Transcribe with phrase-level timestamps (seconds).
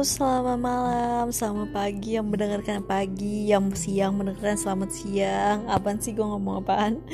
[0.00, 5.68] selamat malam, selamat pagi yang mendengarkan pagi, yang siang mendengarkan selamat siang.
[5.68, 7.04] Apaan sih gue ngomong apaan?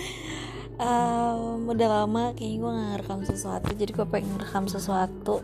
[0.78, 5.42] Um, udah lama kayaknya gue gak ngerekam sesuatu, jadi gue pengen ngerekam sesuatu.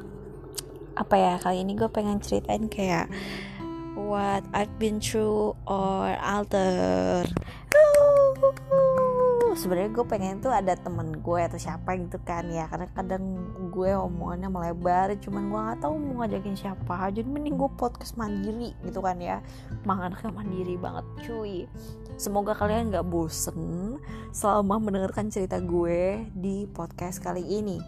[0.95, 3.11] Apa ya kali ini gue pengen ceritain kayak
[3.98, 7.27] what I've been through or alter
[9.55, 12.66] sebenarnya gue pengen tuh ada temen gue atau siapa gitu kan ya.
[12.69, 13.24] Karena kadang
[13.70, 17.11] gue omongannya melebar cuman gue nggak tahu mau ngajakin siapa.
[17.12, 19.41] Jadi mending gue podcast mandiri gitu kan ya.
[19.84, 21.69] Makan mandiri banget cuy.
[22.16, 23.97] Semoga kalian nggak bosen
[24.33, 27.78] selama mendengarkan cerita gue di podcast kali ini.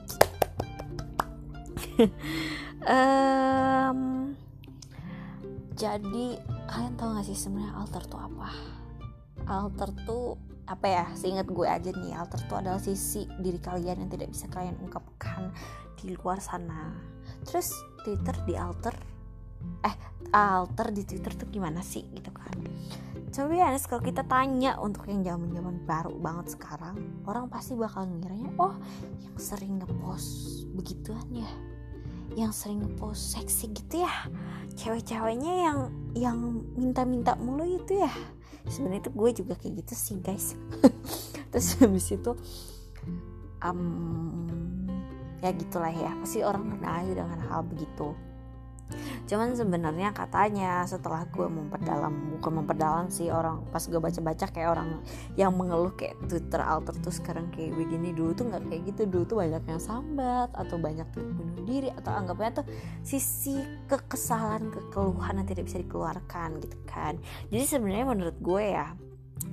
[2.84, 4.36] Um,
[5.72, 6.36] jadi
[6.68, 8.50] kalian tahu gak sih sebenarnya alter tuh apa?
[9.48, 14.10] Alter tuh apa ya seingat gue aja nih alter itu adalah sisi diri kalian yang
[14.10, 15.52] tidak bisa kalian ungkapkan
[16.00, 16.92] di luar sana.
[17.44, 17.72] Terus
[18.04, 18.96] twitter di alter
[19.84, 19.96] eh
[20.32, 22.56] alter di twitter tuh gimana sih gitu kan?
[23.34, 28.06] Coba ya kalau kita tanya untuk yang zaman zaman baru banget sekarang orang pasti bakal
[28.06, 28.78] ngiranya oh
[29.20, 31.50] yang sering ngepost begituan ya?
[32.34, 34.14] Yang sering ngepost seksi gitu ya?
[34.78, 35.78] Cewek-ceweknya yang
[36.14, 36.38] yang
[36.78, 38.12] minta-minta mulu itu ya
[38.68, 40.58] sebenarnya itu gue juga kayak gitu sih guys.
[41.54, 42.32] Terus habis itu
[43.62, 44.86] um,
[45.44, 46.12] ya gitulah ya.
[46.20, 48.33] Pasti orang kenal aja dengan hal begitu
[49.24, 55.00] cuman sebenarnya katanya setelah gue memperdalam bukan memperdalam sih orang pas gue baca-baca kayak orang
[55.34, 59.02] yang mengeluh kayak Twitter alter tuh sekarang kayak begini dulu tuh nggak kayak gitu.
[59.08, 62.66] Dulu tuh banyak yang sambat atau banyak yang bunuh diri atau anggapnya tuh
[63.00, 67.16] sisi kekesalan kekeluhan yang tidak bisa dikeluarkan gitu kan.
[67.48, 68.92] Jadi sebenarnya menurut gue ya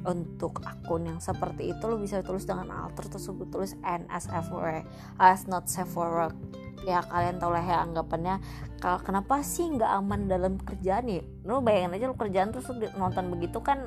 [0.06, 4.82] untuk akun yang seperti itu lo bisa tulis dengan alter tersebut tulis NSFW
[5.22, 6.36] as not safe for work.
[6.82, 8.42] Ya kalian tau lah ya anggapannya.
[8.82, 12.82] Kalau kenapa sih nggak aman dalam kerjaan nih lu bayangin aja lu kerjaan terus lu
[12.98, 13.86] nonton begitu kan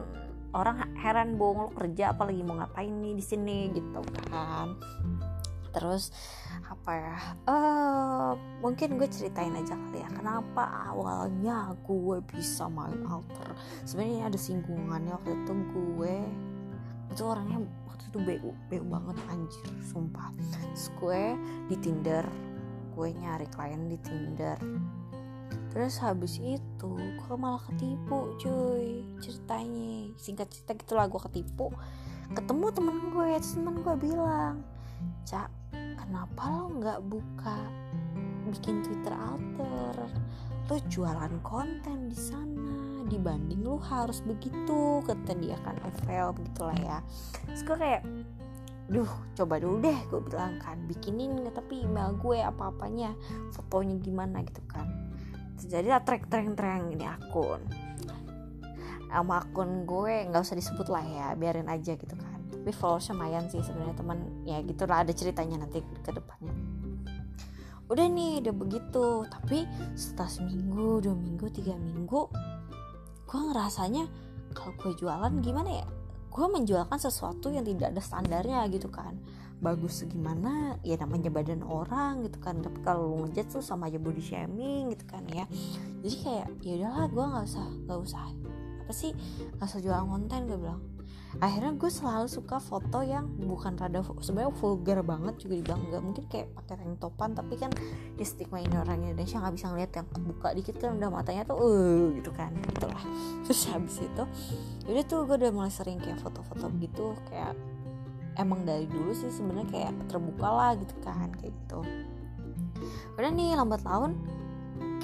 [0.55, 4.79] orang heran bohong lu kerja apalagi mau ngapain nih di sini gitu kan
[5.75, 6.15] terus
[6.71, 7.19] apa ya
[7.51, 13.53] uh, mungkin gue ceritain aja kali ya kenapa awalnya gue bisa main alter.
[13.83, 16.17] Sebenarnya ada singgungannya waktu itu gue
[17.11, 17.59] itu orangnya
[17.91, 20.31] waktu itu beu beu banget anjir sumpah.
[20.55, 21.23] Terus gue
[21.69, 22.25] di tinder
[22.95, 24.59] gue nyari klien di Tinder.
[25.75, 30.15] Terus habis itu gue malah ketipu cuy ceritanya.
[30.15, 31.75] Singkat cerita gitulah gue ketipu.
[32.31, 34.63] Ketemu temen gue temen gue bilang
[35.27, 35.51] cak
[36.05, 37.59] kenapa lo nggak buka
[38.53, 39.97] bikin twitter alter?
[40.69, 46.99] Lo jualan konten di sana dibanding lo harus begitu kata dia kan Evel begitulah ya.
[47.49, 48.03] Terus gue kayak
[48.85, 50.77] duh coba dulu deh gue bilang kan.
[50.89, 53.13] Bikinin tapi email gue apa-apanya
[53.53, 54.89] fotonya gimana gitu kan.
[55.61, 57.61] Terjadi lah trek trek trek ini akun.
[59.09, 62.17] Sama akun gue nggak usah disebut lah ya biarin aja gitu
[62.65, 66.57] tapi followersnya lumayan sih sebenarnya teman ya gitu lah ada ceritanya nanti ke depannya.
[67.93, 72.33] Udah nih udah begitu tapi setelah seminggu dua minggu tiga minggu
[73.29, 74.09] gue ngerasanya
[74.57, 75.87] kalau gue jualan gimana ya?
[76.33, 79.13] Gue menjualkan sesuatu yang tidak ada standarnya gitu kan.
[79.61, 82.65] Bagus gimana ya namanya badan orang gitu kan.
[82.65, 85.45] Tapi kalau lu ngejat tuh sama aja body shaming gitu kan ya.
[86.01, 88.25] Jadi kayak ya udahlah gue nggak usah nggak usah.
[88.89, 89.13] Apa sih?
[89.61, 90.94] Nggak usah jualan konten gue bilang
[91.43, 95.81] akhirnya gue selalu suka foto yang bukan rada sebenarnya vulgar banget juga dibilang.
[95.91, 97.71] Nggak mungkin kayak pakai tank topan tapi kan
[98.15, 101.59] di stigma ini orang Indonesia nggak bisa ngeliat yang kebuka dikit kan udah matanya tuh
[101.59, 103.03] uh gitu kan itulah
[103.45, 104.25] terus habis itu
[104.87, 107.59] udah tuh gue udah mulai sering kayak foto-foto begitu kayak
[108.39, 111.81] emang dari dulu sih sebenarnya kayak terbuka lah gitu kan kayak gitu.
[113.19, 114.19] Udah nih lambat laun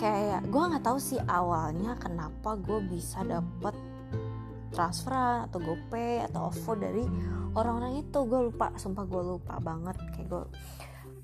[0.01, 3.75] kayak gue nggak tahu sih awalnya kenapa gue bisa dapet
[4.71, 7.05] transferan atau GoPay atau OVO dari
[7.55, 8.19] orang-orang itu.
[8.27, 9.97] Gue lupa sumpah gue lupa banget.
[10.15, 10.43] Kayak gue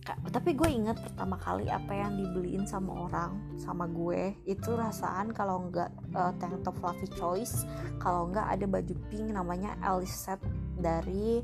[0.07, 4.39] tapi gue ingat pertama kali apa yang dibeliin sama orang sama gue.
[4.47, 7.67] Itu rasaan kalau nggak uh, tank top fluffy choice.
[7.99, 9.75] Kalau nggak ada baju pink namanya
[10.07, 10.39] set
[10.79, 11.43] dari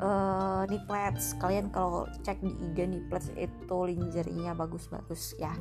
[0.00, 1.36] uh, Niplets.
[1.36, 5.52] Kalian kalau cek di IG Niplets itu lingerie-nya bagus-bagus ya.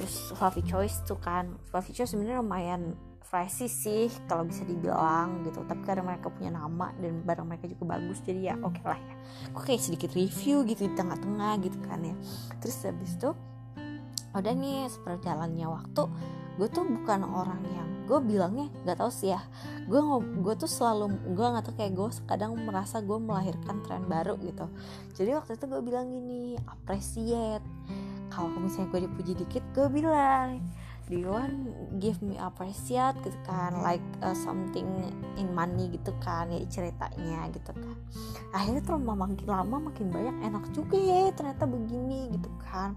[0.00, 5.64] Terus fluffy choice tuh kan fluffy choice sebenarnya lumayan pricey sih kalau bisa dibilang gitu.
[5.64, 9.00] Tapi karena mereka punya nama dan barang mereka juga bagus jadi ya oke okay lah
[9.00, 9.14] ya.
[9.50, 12.14] Kok kayak sedikit review gitu di tengah-tengah gitu kan ya.
[12.62, 13.30] Terus habis itu
[14.34, 16.02] udah nih seperjalannya waktu
[16.54, 19.42] gue tuh bukan orang yang gue bilangnya nggak tahu sih ya.
[19.90, 24.38] Gue gue tuh selalu gue nggak tahu kayak gue kadang merasa gue melahirkan tren baru
[24.38, 24.70] gitu.
[25.18, 27.64] Jadi waktu itu gue bilang gini appreciate.
[28.30, 30.62] Kalau misalnya gue dipuji dikit gue bilang
[31.08, 31.36] do
[32.00, 34.86] give me appreciate gitu kan like uh, something
[35.36, 37.96] in money gitu kan ya ceritanya gitu kan.
[38.56, 42.96] Akhirnya terus makin lama makin banyak enak juga ya ternyata begini gitu kan.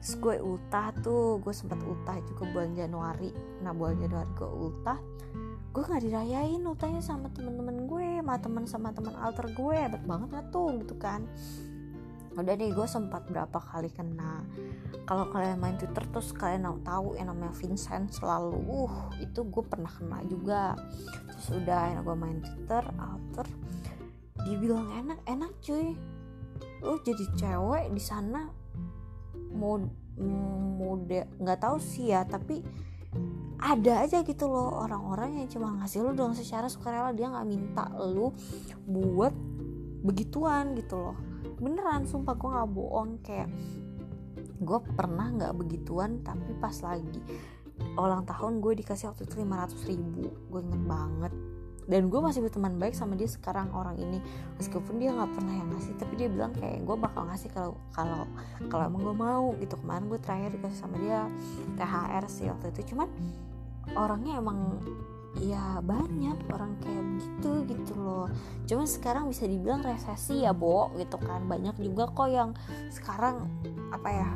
[0.00, 3.30] Terus gue ultah tuh gue sempat ultah juga bulan Januari.
[3.60, 4.98] Nah bulan Januari gue ultah
[5.70, 10.30] gue nggak dirayain ultahnya sama temen-temen gue sama temen sama teman alter gue hebat banget
[10.34, 11.22] lah tuh gitu kan
[12.38, 14.46] udah deh gue sempat berapa kali kena.
[15.06, 19.90] Kalau kalian main Twitter terus kalian tahu yang namanya Vincent selalu uh itu gue pernah
[19.90, 20.78] kena juga.
[21.34, 23.46] Terus udah enak gue main Twitter alter.
[24.46, 25.98] Dibilang enak enak cuy.
[26.80, 28.46] Lu jadi cewek di sana
[29.50, 29.80] mau
[30.20, 32.60] mode nggak tahu sih ya tapi
[33.60, 37.84] ada aja gitu loh orang-orang yang cuma ngasih lu dong secara sukarela dia nggak minta
[38.00, 38.32] lu
[38.88, 39.36] buat
[40.00, 41.16] begituan gitu loh
[41.60, 43.48] beneran sumpah gue nggak bohong kayak
[44.60, 47.20] gue pernah nggak begituan tapi pas lagi
[47.96, 51.32] ulang tahun gue dikasih waktu itu 500 ribu gue inget banget.
[51.90, 54.22] Dan gue masih berteman baik sama dia sekarang orang ini.
[54.62, 58.30] Meskipun dia nggak pernah yang ngasih tapi dia bilang kayak gue bakal ngasih kalau kalau
[58.70, 59.74] kalau emang gue mau gitu.
[59.74, 61.26] Kemarin gue terakhir dikasih sama dia
[61.74, 62.94] THR sih waktu itu.
[62.94, 63.10] Cuman
[63.98, 64.78] orangnya emang
[65.38, 68.26] ya banyak orang kayak begitu gitu loh.
[68.66, 71.46] Cuman sekarang bisa dibilang resesi ya bo gitu kan.
[71.46, 72.50] Banyak juga kok yang
[72.90, 73.46] sekarang
[73.94, 74.30] apa ya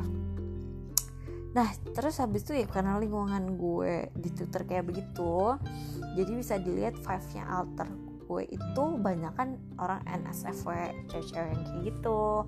[1.55, 5.55] nah terus habis itu ya karena lingkungan gue di Twitter kayak begitu
[6.19, 7.87] jadi bisa dilihat five nya alter
[8.27, 12.43] gue itu banyak kan orang NSFW cewek-cewek yang kayak gitu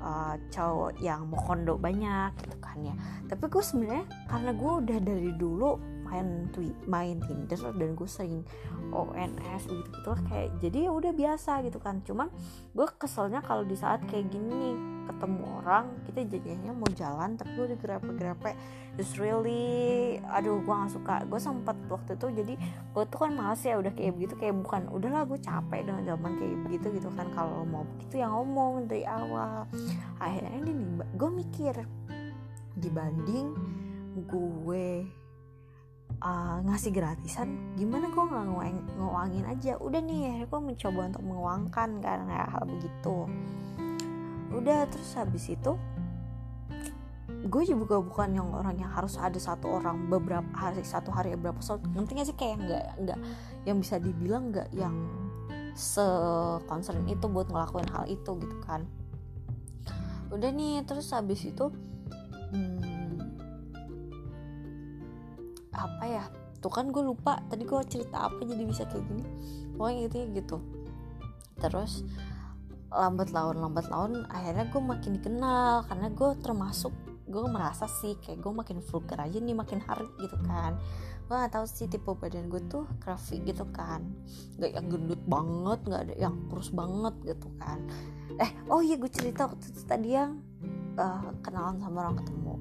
[0.00, 2.94] uh, cowok yang mau kondo banyak gitu kan ya.
[3.26, 5.70] Tapi gue sebenarnya karena gue udah dari dulu
[6.08, 8.42] main tweet main Tinder dan gue sering
[8.90, 12.00] ONS gitu gitu kayak jadi ya udah biasa gitu kan.
[12.04, 12.32] Cuman
[12.72, 14.76] gue keselnya kalau di saat kayak gini
[15.08, 18.52] ketemu orang kita jadinya mau jalan tapi gue udah grepe-grepe
[19.00, 21.14] just really aduh gue gak suka.
[21.28, 22.54] Gue sempet waktu itu jadi
[22.92, 26.30] gue tuh kan males ya udah kayak begitu kayak bukan udahlah gue capek dengan zaman
[26.40, 27.26] kayak begitu gitu kan.
[27.36, 29.68] Kalau mau begitu yang ngomong dari awal.
[30.20, 30.72] Akhirnya ini
[31.16, 31.74] gue mikir
[32.78, 33.58] dibanding
[34.18, 35.06] gue
[36.22, 39.72] uh, ngasih gratisan gimana gue nggak nguang, nguangin aja.
[39.78, 43.16] Udah nih ya gue mencoba untuk menguangkan kan kayak hal begitu.
[44.54, 45.76] Udah terus habis itu
[47.28, 51.60] gue juga bukan yang orang yang harus ada satu orang beberapa hari satu hari berapa
[51.62, 52.34] so nantinya sih?
[52.34, 53.18] Kayak nggak nggak
[53.68, 54.94] yang bisa dibilang nggak yang
[55.78, 56.02] se
[56.66, 58.82] concern itu buat ngelakuin hal itu gitu kan.
[60.34, 61.70] Udah nih terus habis itu
[65.78, 66.24] apa ya
[66.58, 69.24] tuh kan gue lupa tadi gue cerita apa jadi bisa kayak gini.
[69.78, 70.56] Pokoknya gitu gitu.
[71.58, 72.02] Terus
[72.88, 76.90] lambat laun lambat laun akhirnya gue makin dikenal karena gue termasuk
[77.28, 80.80] gue merasa sih kayak gue makin vulgar aja nih makin hari gitu kan.
[81.28, 84.00] Gue gak tahu sih tipe badan gue tuh grafik gitu kan.
[84.56, 87.78] Nggak yang gendut banget nggak ada yang kurus banget gitu kan.
[88.40, 90.40] Eh oh iya gue cerita waktu itu tadi yang
[90.96, 92.54] uh, kenalan sama orang ketemu.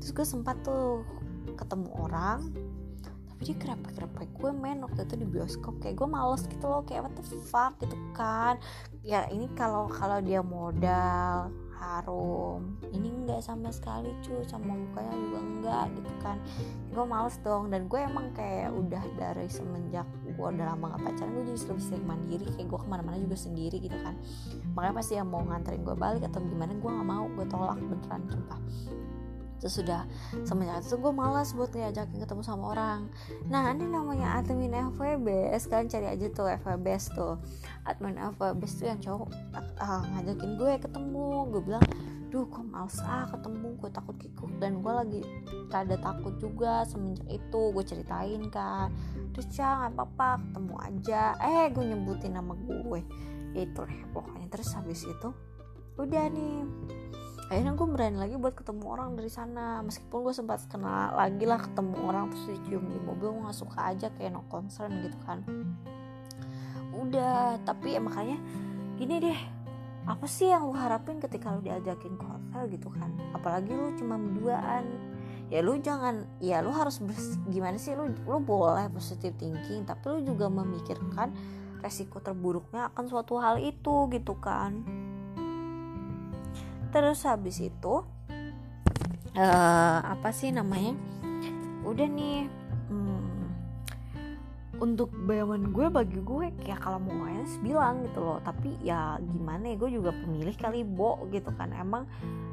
[0.00, 1.04] Terus gue sempat tuh
[1.56, 2.40] ketemu orang
[3.34, 7.02] tapi dia kerapek-kerapek gue main waktu itu di bioskop kayak gue males gitu loh kayak
[7.02, 7.74] what the fuck?
[7.82, 8.62] Gitu kan.
[9.02, 15.38] Ya ini kalau kalau dia modal harum ini enggak sama sekali cu sama mukanya juga
[15.42, 16.38] enggak gitu kan.
[16.94, 21.34] Gue males dong dan gue emang kayak udah dari semenjak gue udah lama gak pacaran
[21.34, 24.14] gue jadi lebih sering mandiri kayak gue ke mana-mana juga sendiri gitu kan.
[24.78, 28.22] Makanya pasti yang mau nganterin gue balik atau gimana gue nggak mau gue tolak beneran
[28.30, 28.62] sumpah
[29.62, 30.04] terus sudah
[30.44, 33.00] semenjak itu gue malas buat ngajakin ketemu sama orang.
[33.48, 37.34] Nah ini namanya admin FWB kalian cari aja tuh FWB tuh.
[37.88, 39.28] Admin FWB tuh yang cowok
[39.80, 41.28] uh, ngajakin gue ketemu.
[41.48, 41.84] Gue bilang
[42.28, 43.68] duh kok males ah ketemu?
[43.78, 44.50] Gue takut kikuk.
[44.58, 45.20] Dan gue lagi
[45.70, 47.60] rada takut juga semenjak itu.
[47.72, 48.92] Gue ceritain kan.
[49.32, 51.22] Terus ya nggak apa-apa ketemu aja.
[51.40, 53.00] Eh gue nyebutin nama gue.
[53.54, 54.50] Itu deh pokoknya.
[54.50, 55.30] Terus habis itu
[55.94, 56.66] udah nih
[57.52, 59.84] akhirnya gue berani lagi buat ketemu orang dari sana.
[59.84, 63.78] Meskipun gue sempat kenal lagi lah ketemu orang terus dicium di mobil gue gak suka
[63.92, 65.44] aja kayak no concern gitu kan.
[66.96, 68.38] Udah tapi ya makanya
[68.96, 69.40] gini deh.
[70.04, 73.12] Apa sih yang lu harapin ketika lu diajakin ke hotel gitu kan?
[73.36, 74.84] Apalagi lu cuma berduaan.
[75.52, 77.00] Ya lu jangan ya lu harus
[77.52, 77.92] gimana sih?
[77.92, 81.32] Lu lu boleh positive thinking tapi lu juga memikirkan
[81.84, 85.04] resiko terburuknya akan suatu hal itu gitu kan
[86.94, 88.06] terus habis itu
[89.34, 90.94] uh, apa sih namanya?
[91.82, 92.46] Udah nih
[92.88, 93.44] hmm,
[94.78, 98.38] untuk bayangan gue bagi gue kayak kalau mau ONS bilang gitu loh.
[98.46, 101.74] Tapi ya gimana ya gue juga pemilih kali bo gitu kan.
[101.74, 102.06] Emang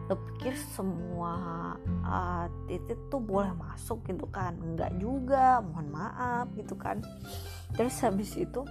[0.09, 4.57] lo pikir semua uh, titik tuh boleh masuk gitu kan.
[4.57, 6.97] Enggak juga mohon maaf gitu kan.
[7.77, 8.65] Terus habis itu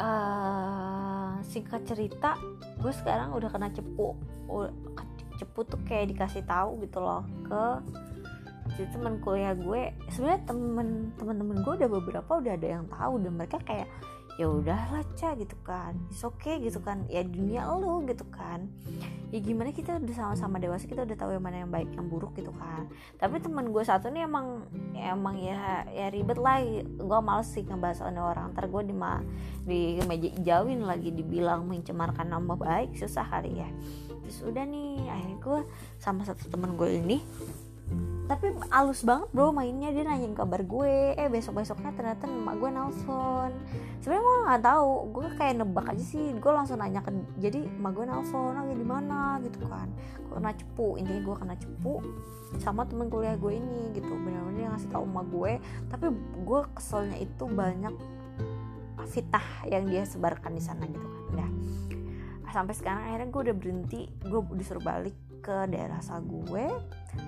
[0.00, 1.09] uh,
[1.46, 2.36] singkat cerita
[2.80, 4.16] gue sekarang udah kena cepu
[5.40, 7.64] cepu tuh kayak dikasih tahu gitu loh ke
[8.76, 9.92] jadi teman kuliah gue.
[10.14, 13.88] Sebenarnya temen temen-temen gue udah beberapa udah ada yang tahu dan mereka kayak
[14.38, 15.98] ya udahlah ca gitu kan.
[16.12, 17.06] It's okay gitu kan.
[17.10, 18.70] Ya dunia lo gitu kan.
[19.30, 22.34] Ya gimana kita udah sama-sama dewasa kita udah tahu yang mana yang baik yang buruk
[22.38, 22.90] gitu kan.
[23.18, 26.62] Tapi teman gue satu nih emang emang ya ya ribet lah.
[26.98, 28.52] Gue males sih ngebahas orang.
[28.54, 29.22] Ntar gue di ma
[29.64, 33.70] di meja jauhin lagi dibilang mencemarkan nama baik susah kali ya.
[34.26, 35.60] Terus udah nih akhirnya gue
[35.98, 37.18] sama satu teman gue ini
[38.30, 39.90] tapi halus banget bro mainnya.
[39.90, 41.18] Dia nanyain kabar gue.
[41.18, 43.50] Eh besok besoknya ternyata emak gue nelfon.
[43.98, 44.92] Sebenarnya gue nggak tahu.
[45.10, 46.30] Gue kayak nebak aja sih.
[46.38, 47.10] Gue langsung nanya ke
[47.42, 49.42] jadi emak gue nelfon lagi di mana?
[49.42, 49.90] Gitu kan.
[50.30, 50.88] Gue kena cepu.
[51.02, 51.94] Intinya gue kena cepu
[52.62, 54.14] sama temen kuliah gue ini gitu.
[54.14, 55.52] Benar-benar dia ngasih tahu emak gue.
[55.90, 56.06] Tapi
[56.46, 57.94] gue keselnya itu banyak
[59.10, 61.22] fitnah yang dia sebarkan di sana gitu kan.
[61.34, 61.50] Nah
[62.54, 64.02] sampai sekarang akhirnya gue udah berhenti.
[64.22, 66.68] Gue disuruh balik ke daerah asal gue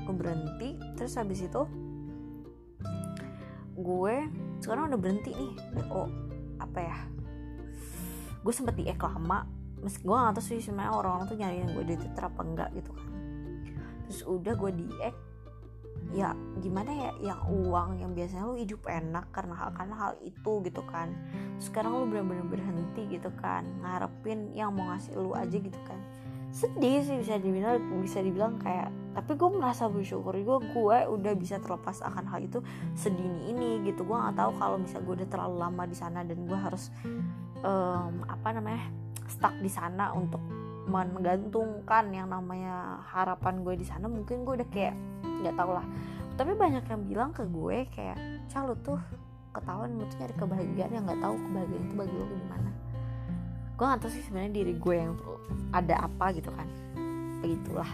[0.06, 0.78] gue berhenti.
[0.94, 1.62] Terus habis itu
[3.72, 4.16] gue
[4.62, 5.52] sekarang udah berhenti nih.
[5.90, 6.08] Oh
[6.60, 6.98] apa ya?
[8.44, 9.48] Gue sempet di lama
[9.82, 12.90] meski gue gak tau sih sebenarnya orang-orang tuh nyariin gue di twitter apa enggak gitu
[12.94, 13.10] kan.
[14.06, 15.16] Terus udah gue di ek
[16.14, 16.30] ya
[16.62, 17.10] gimana ya?
[17.32, 21.10] Yang uang yang biasanya lu hidup enak karena hal karena hal itu gitu kan.
[21.58, 23.66] Sekarang lu bener-bener berhenti gitu kan.
[23.82, 25.98] Ngarepin yang mau ngasih lu aja gitu kan
[26.52, 31.56] sedih sih bisa dibilang bisa dibilang kayak tapi gue merasa bersyukur gue gue udah bisa
[31.60, 32.60] terlepas akan hal itu
[32.92, 34.04] sedini ini gitu.
[34.04, 36.92] Gue nggak tahu kalau misalnya gue udah terlalu lama di sana dan gue harus
[37.64, 38.84] um, apa namanya
[39.28, 40.40] stuck di sana untuk
[40.88, 44.96] menggantungkan yang namanya harapan gue di sana mungkin gue udah kayak
[45.44, 45.86] nggak tau lah.
[46.36, 48.16] Tapi banyak yang bilang ke gue kayak
[48.48, 49.00] calo tuh
[49.52, 52.71] ketahuan lu tuh nyari kebahagiaan yang nggak tahu kebahagiaan itu bagi lo gimana
[53.82, 55.18] gue gak tau sih sebenarnya diri gue yang
[55.74, 56.70] ada apa gitu kan.
[57.42, 57.90] Begitulah.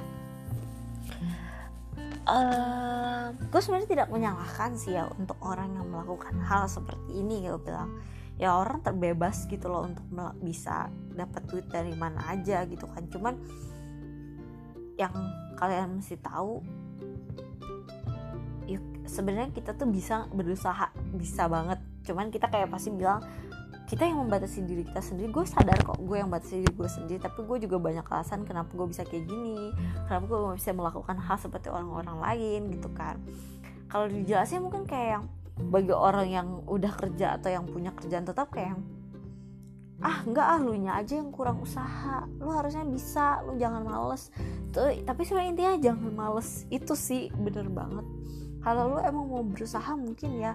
[2.29, 7.57] Uh, gue sebenarnya tidak menyalahkan sih ya untuk orang yang melakukan hal seperti ini gitu.
[7.65, 8.05] Bilang
[8.37, 10.05] ya orang terbebas gitu loh untuk
[10.45, 13.09] bisa dapat duit dari mana aja gitu kan.
[13.09, 13.41] Cuman
[15.01, 15.17] yang
[15.57, 16.61] kalian mesti tahu
[18.69, 21.81] yuk sebenarnya kita tuh bisa berusaha bisa banget.
[22.05, 23.25] Cuman kita kayak pasti bilang
[23.89, 25.33] kita yang membatasi diri kita sendiri.
[25.33, 28.69] Gue sadar kok gue yang batasi diri gue sendiri tapi gue juga banyak alasan kenapa
[28.77, 29.73] gue bisa kayak gini.
[30.05, 33.17] Kenapa gue bisa melakukan hal seperti orang-orang lain gitu kan.
[33.89, 35.25] Kalau dijelasin mungkin kayak yang
[35.73, 38.83] bagi orang yang udah kerja atau yang punya kerjaan tetap kayak yang
[39.99, 42.29] ah enggak ah lu nya aja yang kurang usaha.
[42.39, 44.29] Lu harusnya bisa lu jangan males.
[44.69, 46.69] Tuh tapi sebenarnya intinya jangan males.
[46.69, 48.05] Itu sih bener banget
[48.63, 50.53] kalau lu emang mau berusaha mungkin ya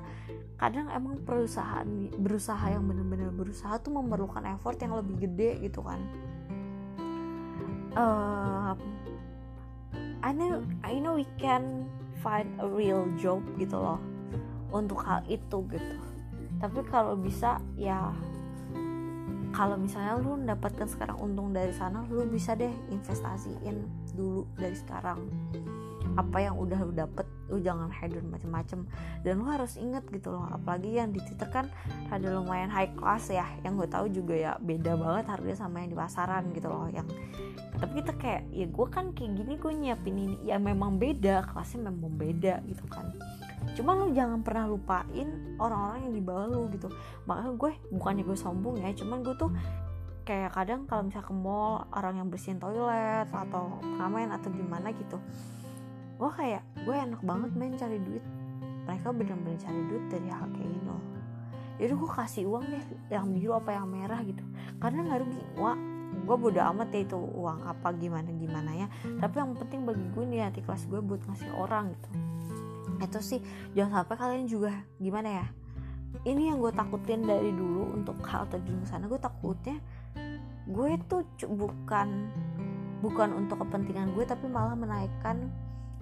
[0.60, 1.88] kadang emang perusahaan
[2.20, 6.00] berusaha yang benar-benar berusaha tuh memerlukan effort yang lebih gede gitu kan.
[7.94, 8.74] Uh,
[10.24, 11.86] I know I know we can
[12.24, 14.00] find a real job gitu loh
[14.72, 15.96] untuk hal itu gitu.
[16.58, 18.16] Tapi kalau bisa ya
[19.54, 23.86] kalau misalnya lu mendapatkan sekarang untung dari sana lu bisa deh investasiin
[24.18, 25.30] dulu dari sekarang
[26.14, 28.86] apa yang udah lu dapet lu jangan hedon macem-macem.
[29.22, 31.70] Dan lu harus inget gitu loh apalagi yang di Twitter kan
[32.10, 33.46] ada lumayan high class ya.
[33.62, 37.06] Yang gue tahu juga ya beda banget harganya sama yang di pasaran gitu loh yang
[37.74, 40.38] tapi kita kayak ya gue kan kayak gini gue nyiapin ini.
[40.48, 43.12] Ya memang beda kelasnya memang beda gitu kan.
[43.74, 46.88] Cuman lu jangan pernah lupain orang-orang yang di bawah lu gitu.
[47.26, 49.52] Makanya gue bukannya gue sombong ya cuman gue tuh
[50.24, 55.20] kayak kadang kalau misalnya ke mall orang yang bersihin toilet atau pengamen atau gimana gitu
[56.18, 58.24] gue kayak gue enak banget main cari duit.
[58.84, 61.04] Mereka bener-bener cari duit dari hal kayak gini loh.
[61.80, 64.44] Jadi gue kasih uang deh yang biru apa yang merah gitu.
[64.78, 65.42] Karena nggak rugi.
[65.58, 65.78] Wah
[66.14, 68.88] gue bodo amat ya itu uang apa gimana gimana ya.
[69.20, 72.10] Tapi yang penting bagi gue nih hati kelas gue buat ngasih orang gitu.
[73.02, 73.40] Itu sih
[73.74, 75.48] jangan sampai kalian juga gimana ya
[76.24, 79.10] ini yang gue takutin dari dulu untuk hal terjun ke sana.
[79.10, 79.82] Gue takutnya
[80.64, 82.32] gue tuh bukan
[83.04, 85.52] bukan untuk kepentingan gue tapi malah menaikkan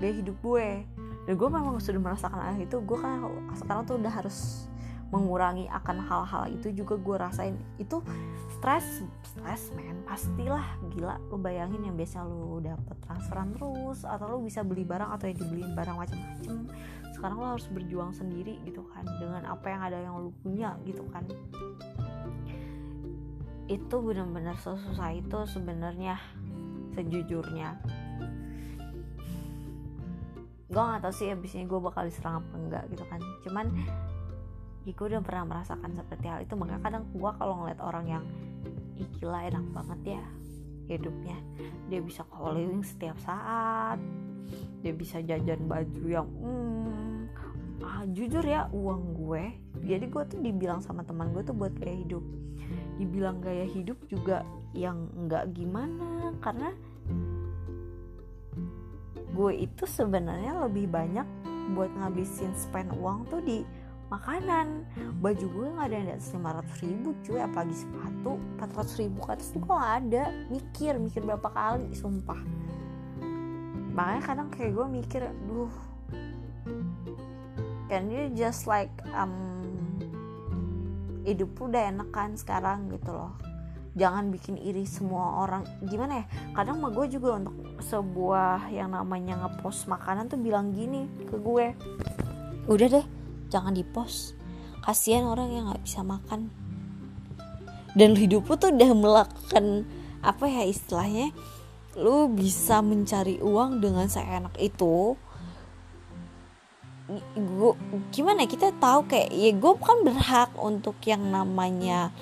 [0.02, 0.84] gaya hidup gue.
[1.30, 4.66] Dan gue memang sudah merasakan hal itu gue kan sekarang tuh udah harus
[5.14, 7.56] mengurangi akan hal-hal itu juga gue rasain.
[7.78, 8.02] Itu
[8.58, 10.02] stres stres men.
[10.02, 15.14] Pastilah gila lu bayangin yang biasa lu dapet transferan terus atau lu bisa beli barang
[15.14, 16.58] atau yang dibeliin barang macam-macam
[17.22, 21.06] sekarang lo harus berjuang sendiri gitu kan dengan apa yang ada yang lu punya gitu
[21.14, 21.22] kan.
[23.70, 26.18] Itu benar-benar sesusah itu sebenarnya
[26.98, 27.78] sejujurnya
[30.72, 33.20] gue gak tau sih abisnya gue bakal diserang apa enggak gitu kan.
[33.44, 33.66] Cuman
[34.88, 36.56] ya gue udah pernah merasakan seperti hal itu.
[36.56, 38.24] Makanya kadang gue kalau ngeliat orang yang
[39.02, 40.24] Ih, gila enak banget ya
[40.92, 41.38] hidupnya.
[41.90, 43.98] Dia bisa calling setiap saat.
[44.84, 47.18] Dia bisa jajan baju yang hmm,
[47.82, 49.44] ah, jujur ya uang gue.
[49.82, 52.24] Jadi gue tuh dibilang sama teman gue tuh buat gaya hidup.
[53.00, 54.46] Dibilang gaya hidup juga
[54.78, 56.76] yang nggak gimana karena
[59.32, 61.28] gue itu sebenarnya lebih banyak
[61.72, 63.64] buat ngabisin spend uang tuh di
[64.12, 64.84] makanan.
[65.24, 67.40] Baju gue nggak ada yang di atas 500 ribu cuy.
[67.40, 70.24] Apalagi sepatu 400 ribu ke atas tuh kok ada.
[70.52, 72.42] Mikir mikir berapa kali sumpah.
[73.96, 75.74] Makanya kadang kayak gue mikir duh.
[77.92, 79.36] Can you just like um,
[81.28, 83.51] hidup udah enak kan sekarang gitu loh
[83.96, 85.68] jangan bikin iri semua orang.
[85.84, 86.26] Gimana ya?
[86.56, 91.76] Kadang mah gue juga untuk sebuah yang namanya ngepost makanan tuh bilang gini ke gue.
[92.72, 93.06] Udah deh
[93.52, 94.40] jangan dipost.
[94.82, 96.50] Kasihan orang yang nggak bisa makan.
[97.92, 99.84] Dan hidup lu tuh udah melakukan
[100.24, 101.34] apa ya istilahnya
[102.00, 105.20] lu bisa mencari uang dengan seenak itu.
[107.36, 107.76] Gue
[108.16, 112.16] gimana ya, kita tahu kayak ya gue bukan berhak untuk yang namanya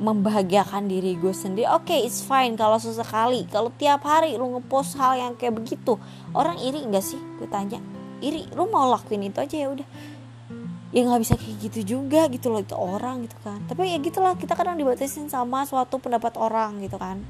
[0.00, 2.56] membahagiakan diri gue sendiri oke okay, it's fine.
[2.56, 6.00] Kalau sesekali kalau tiap hari lu ngepost hal yang kayak begitu
[6.32, 7.20] orang iri enggak sih?
[7.36, 7.78] Gue tanya
[8.24, 9.88] iri lu mau lakuin itu aja ya udah.
[10.90, 13.60] Ya nggak bisa kayak gitu juga gitu loh itu orang gitu kan.
[13.68, 17.20] Tapi ya gitulah kita kadang dibatasin sama suatu pendapat orang gitu kan.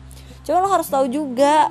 [0.47, 1.69] Coba lo harus tahu juga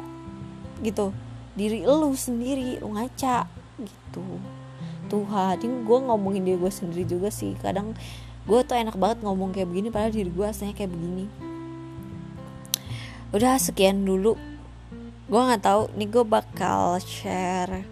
[0.83, 1.15] gitu
[1.55, 3.47] diri lu sendiri lu ngaca
[3.79, 4.23] gitu.
[5.09, 7.55] Tuhan ini gue ngomongin diri gue sendiri juga sih.
[7.57, 7.95] Kadang
[8.47, 11.25] gue tuh enak banget ngomong kayak begini padahal diri gue aslinya kayak begini.
[13.35, 14.33] Udah sekian dulu.
[15.29, 17.85] Gue nggak tahu nih gue bakal share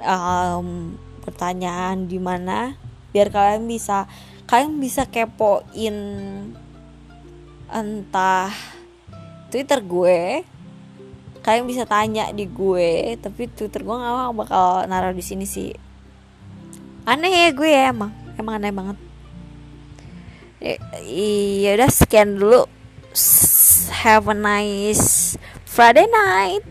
[0.00, 2.78] um, pertanyaan di mana
[3.12, 4.08] biar kalian bisa
[4.48, 5.96] kalian bisa kepoin
[7.68, 8.52] entah
[9.52, 10.46] Twitter gue.
[11.44, 15.76] Kalian bisa tanya di gue tapi Twitter gue nggak bakal naruh di sini sih.
[17.04, 18.12] Aneh ya gue ya emang.
[18.40, 19.07] Emang aneh banget
[21.04, 22.66] iya udah sekian dulu.
[24.04, 25.34] Have a nice
[25.66, 26.62] Friday night